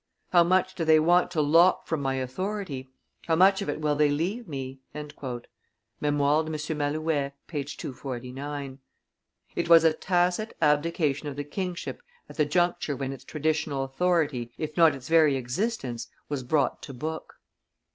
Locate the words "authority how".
2.15-3.35